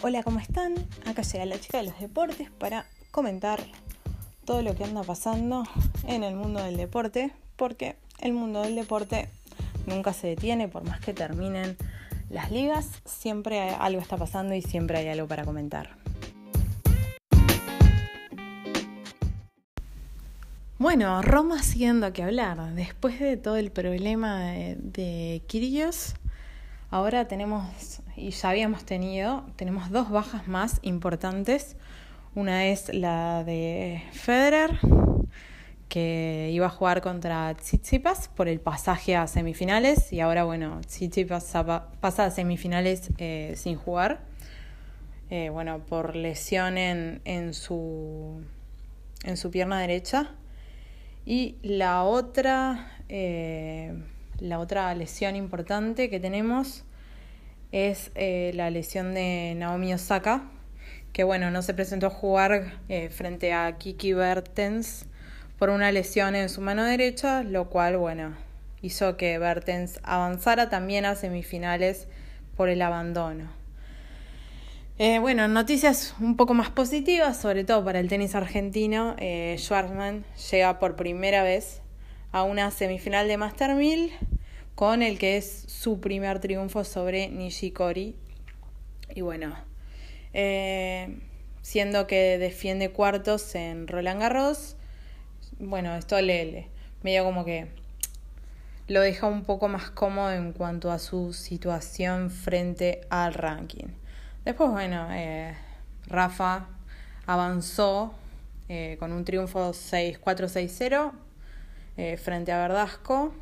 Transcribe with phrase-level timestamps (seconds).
[0.00, 0.76] Hola, ¿cómo están?
[1.06, 3.58] Acá llega la chica de los deportes para comentar
[4.44, 5.64] todo lo que anda pasando
[6.06, 9.28] en el mundo del deporte, porque el mundo del deporte
[9.86, 11.76] nunca se detiene, por más que terminen
[12.30, 15.96] las ligas, siempre algo está pasando y siempre hay algo para comentar.
[20.78, 22.72] Bueno, Roma siguiendo que hablar.
[22.74, 25.42] Después de todo el problema de, de
[26.90, 31.76] ahora tenemos, y ya habíamos tenido, tenemos dos bajas más importantes.
[32.34, 34.78] Una es la de Federer,
[35.88, 41.52] que iba a jugar contra Tsitsipas por el pasaje a semifinales, y ahora, bueno, Tsitsipas
[42.00, 44.20] pasa a semifinales eh, sin jugar.
[45.30, 48.42] Eh, bueno, por lesión en, en, su,
[49.24, 50.30] en su pierna derecha.
[51.26, 54.02] Y la otra, eh,
[54.38, 56.84] la otra lesión importante que tenemos
[57.72, 60.50] es eh, la lesión de Naomi Osaka,
[61.12, 65.06] que bueno, no se presentó a jugar eh, frente a Kiki Bertens
[65.58, 68.36] por una lesión en su mano derecha, lo cual bueno,
[68.80, 72.06] hizo que Bertens avanzara también a semifinales
[72.56, 73.58] por el abandono.
[75.00, 79.14] Eh, bueno, noticias un poco más positivas, sobre todo para el tenis argentino.
[79.18, 79.56] Eh,
[80.50, 81.82] llega por primera vez
[82.38, 84.12] a una semifinal de Master 1000
[84.76, 88.14] con el que es su primer triunfo sobre Nishikori.
[89.12, 89.56] Y bueno,
[90.32, 91.18] eh,
[91.62, 94.76] siendo que defiende cuartos en Roland Garros,
[95.58, 96.68] bueno, esto le,
[97.02, 97.72] medio como que
[98.86, 103.88] lo deja un poco más cómodo en cuanto a su situación frente al ranking.
[104.44, 105.56] Después, bueno, eh,
[106.06, 106.68] Rafa
[107.26, 108.14] avanzó
[108.68, 111.27] eh, con un triunfo 6-4-6-0
[111.98, 113.34] eh, frente a Verdasco.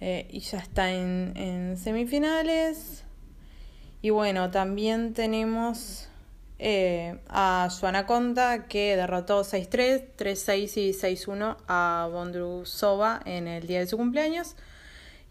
[0.00, 3.04] y ya está en, en, semifinales.
[4.00, 6.08] Y bueno, también tenemos
[6.60, 13.88] a Joana Conta que derrotó 6-3, 3-6 y 6-1 a Bondrusova en el día de
[13.88, 14.54] su cumpleaños.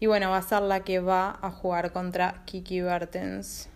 [0.00, 3.68] Y bueno, va a ser la que va a jugar contra Kiki Bertens.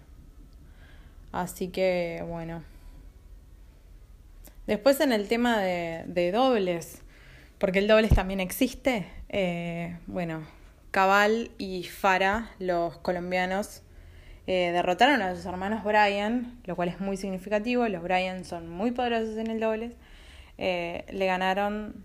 [1.33, 2.72] Así que bueno.
[4.67, 7.03] Después en el tema de, dobles,
[7.59, 10.47] porque el dobles también existe, eh, bueno,
[10.93, 13.83] Cabal y Fara, los colombianos,
[14.47, 17.89] eh, derrotaron a sus hermanos Bryan, lo cual es muy significativo.
[17.89, 19.95] Los Bryan son muy poderosos en el dobles.
[20.59, 22.05] Eh, le ganaron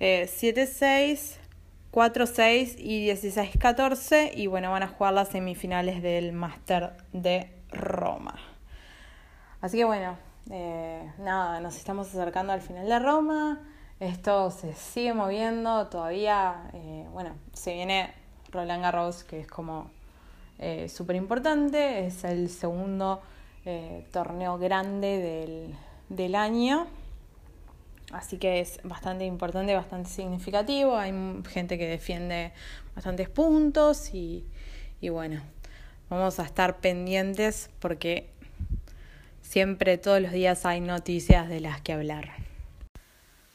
[0.00, 1.36] 7-6,
[1.92, 8.36] 4-6 y 16-14 y bueno, van a jugar las semifinales del Master de Roma.
[9.60, 10.16] Así que bueno,
[10.50, 13.60] eh, nada, nos estamos acercando al final de Roma,
[14.00, 18.12] esto se sigue moviendo, todavía, eh, bueno, se viene
[18.50, 19.90] Roland Garros, que es como
[20.58, 23.20] eh, súper importante, es el segundo
[24.10, 25.74] torneo grande del,
[26.08, 26.88] del año.
[28.12, 30.96] Así que es bastante importante, bastante significativo.
[30.96, 31.14] Hay
[31.48, 32.52] gente que defiende
[32.94, 34.44] bastantes puntos y,
[35.00, 35.40] y bueno,
[36.10, 38.30] vamos a estar pendientes porque
[39.42, 42.30] siempre, todos los días hay noticias de las que hablar.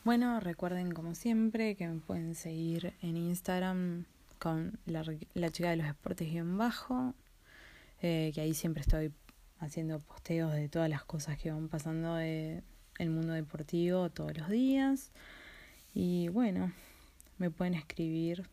[0.04, 4.06] Bueno, recuerden como siempre que me pueden seguir en Instagram
[4.40, 5.04] con la,
[5.52, 7.14] chica de los deportes en bajo,
[8.02, 9.12] eh, que ahí siempre estoy
[9.60, 12.64] haciendo posteos de todas las cosas que van pasando de
[13.00, 15.12] el mundo deportivo todos los días.
[15.94, 16.72] Y bueno,
[17.38, 18.48] me pueden escribir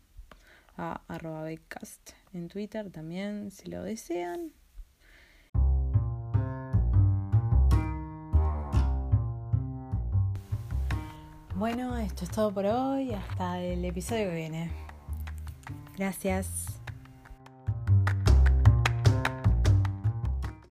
[0.76, 4.52] a arroba en Twitter también si lo desean.
[11.64, 13.14] Bueno, esto es todo por hoy.
[13.14, 14.70] Hasta el episodio que viene.
[15.96, 16.78] Gracias.